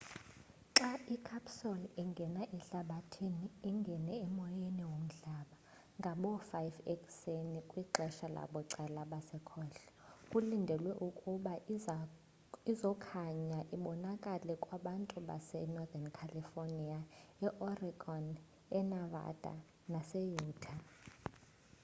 [0.77, 5.55] xa icapsule ingena ehlabathini ingene emoyeni womhlaba
[5.99, 9.85] ngaboo 5 ekuseni kwixesha labucala basekhohlo
[10.29, 11.53] kulindelwe ukuba
[12.71, 16.99] izokhanya ibonakale kwabantu base-northen california
[17.45, 18.25] e-oregon
[18.77, 19.53] e-nevada
[19.91, 20.79] nase-utah